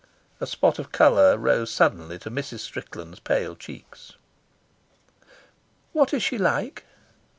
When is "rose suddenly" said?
1.37-2.17